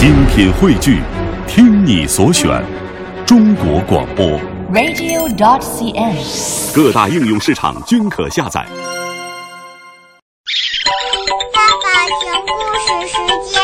[0.00, 1.02] 精品汇聚，
[1.46, 2.48] 听你所选，
[3.26, 4.24] 中国广播。
[4.72, 6.74] radio.dot.cn，。
[6.74, 8.66] 各大应用市场均可下载。
[11.52, 12.16] 爸爸熊
[12.46, 13.18] 故事时
[13.52, 13.60] 间。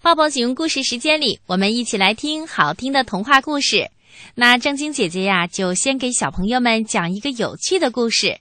[0.00, 3.90] 抱抱熊故事时间里，我们一起来听好听的童话故事。
[4.36, 8.38] 那正晶姐姐呀，就先给小朋友们讲一个有趣的故事。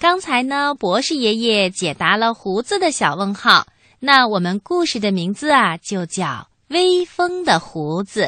[0.00, 3.66] 刚才呢，博士爷爷解答了胡子的小问号。
[4.04, 6.24] 那我们故事的名字啊，就叫
[6.70, 8.22] 《威风的胡子》。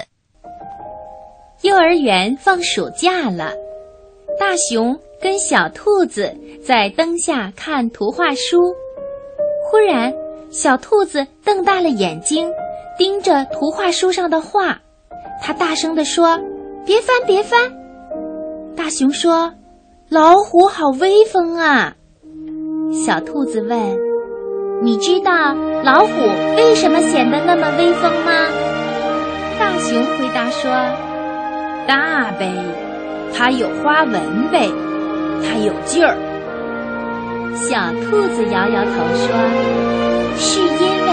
[1.62, 3.52] 幼儿园放暑假了，
[4.38, 6.32] 大熊跟小兔子
[6.65, 8.73] 在灯下看图画书。
[9.68, 10.15] 忽然，
[10.48, 12.48] 小兔子瞪大了眼睛，
[12.96, 14.80] 盯着图画书上的画。
[15.43, 16.38] 它大声地说
[16.87, 17.59] ：“别翻，别翻！”
[18.79, 19.52] 大熊说
[20.09, 21.96] ：“老虎好威风啊！”
[23.04, 23.77] 小兔子问
[24.83, 26.10] ：“你知道老虎
[26.56, 28.32] 为什么显得那么威风吗？”
[29.59, 30.70] 大熊回答说
[31.87, 32.52] ：“大呗，
[33.32, 34.71] 它有花纹呗，
[35.43, 36.16] 它有劲儿。”
[37.54, 39.26] 小兔子摇摇头说
[40.37, 40.66] ：“是因
[41.06, 41.09] 为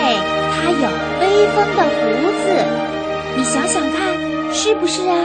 [0.52, 0.90] 它有
[1.22, 2.00] 威风的胡
[2.42, 2.44] 子，
[3.38, 4.00] 你想想看，
[4.52, 5.16] 是不是啊？”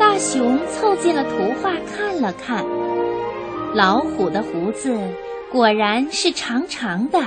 [0.00, 2.64] 大熊凑近了图画看了看，
[3.74, 4.94] 老虎的胡子
[5.50, 7.18] 果然是长长的，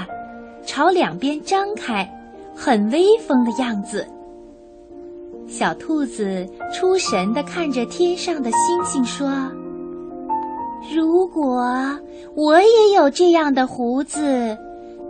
[0.63, 2.07] 朝两边张开，
[2.55, 4.05] 很威风的样子。
[5.47, 9.27] 小兔子出神地看着天上的星星说。
[10.93, 11.63] 如果
[12.35, 14.55] 我也有这样的胡子，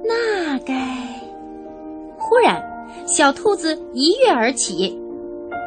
[0.05, 0.73] 那该……
[2.17, 2.63] 忽然，
[3.05, 4.97] 小兔子一跃而起，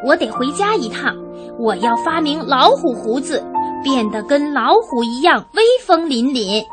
[0.06, 1.14] 我得回家一趟，
[1.58, 3.44] 我要发明老虎胡子，
[3.82, 6.64] 变得跟老虎一样威风凛凛。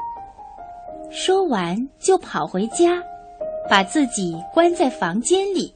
[1.12, 3.02] 说完，就跑回家，
[3.70, 5.74] 把自己关在房间里，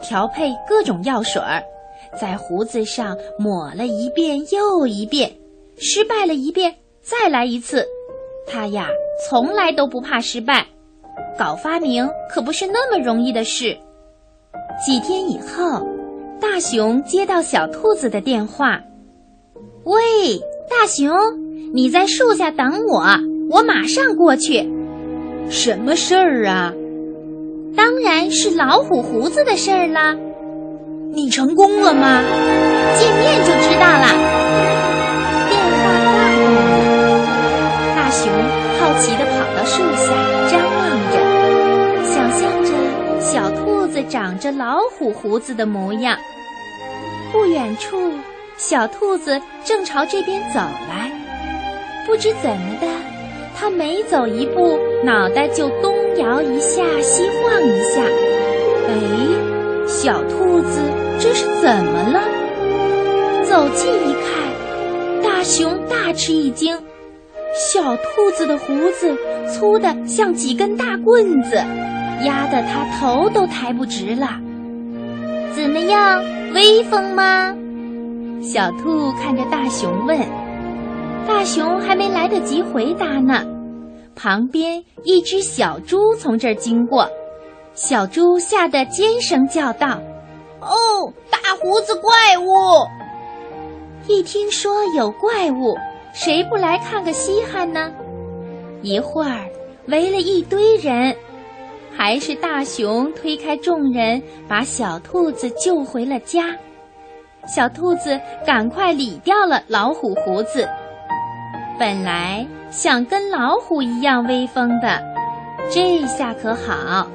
[0.00, 1.62] 调配各种药水儿，
[2.20, 5.32] 在胡子上抹了一遍又一遍，
[5.78, 6.74] 失败了一遍。
[7.00, 7.86] 再来一次，
[8.46, 8.88] 他呀
[9.28, 10.66] 从来都不怕失败，
[11.38, 13.76] 搞发明可不是那么容易的事。
[14.84, 15.84] 几天以后，
[16.40, 18.80] 大熊接到小兔子的电话
[19.84, 20.38] ：“喂，
[20.70, 21.12] 大熊，
[21.74, 23.04] 你在树下等我，
[23.50, 24.70] 我马上过去。
[25.50, 26.72] ”“什么事儿啊
[27.76, 30.16] ？”“当然是老虎胡子的事儿啦。
[31.12, 32.22] ”“你成功了吗
[32.98, 34.06] ？”“见面就知道了。”
[37.94, 38.32] 大熊
[38.78, 40.14] 好奇地跑到树下
[40.50, 40.80] 张望
[41.12, 41.16] 着，
[42.04, 42.70] 想象着
[43.20, 46.16] 小兔子长着老虎胡子的模样。
[47.32, 48.12] 不远处，
[48.56, 51.10] 小兔子正朝这边走来。
[52.06, 52.86] 不知怎么的，
[53.56, 58.02] 它每走一步，脑袋就东摇一下，西晃一下。
[58.88, 60.80] 哎，小兔子
[61.20, 62.20] 这是怎么了？
[63.44, 66.76] 走近一看，大熊大吃一惊。
[67.54, 69.16] 小兔子的胡子
[69.48, 71.56] 粗得像几根大棍子，
[72.24, 74.40] 压得它头都抬不直了。
[75.54, 76.22] 怎么样，
[76.54, 77.54] 威风吗？
[78.42, 80.18] 小兔看着大熊问。
[81.26, 83.46] 大熊还没来得及回答呢，
[84.16, 87.08] 旁边一只小猪从这儿经过，
[87.72, 90.00] 小猪吓得尖声叫道
[90.60, 92.50] ：“哦，大胡子怪物！”
[94.08, 95.76] 一听说有怪物。
[96.12, 97.90] 谁不来看个稀罕呢？
[98.82, 99.46] 一会儿
[99.86, 101.16] 围了一堆人，
[101.96, 106.54] 还是大熊推开众人，把小兔子救回了家。
[107.46, 110.68] 小兔子赶快理掉了老虎胡子，
[111.78, 115.02] 本来想跟老虎一样威风的，
[115.70, 117.06] 这下可好，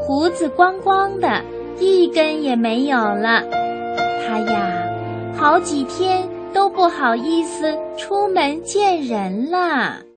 [0.00, 1.42] 胡子光光的，
[1.78, 3.42] 一根也没有了。
[4.26, 4.82] 他呀，
[5.36, 6.26] 好几天。
[6.54, 10.00] 都不好意思出门见人了。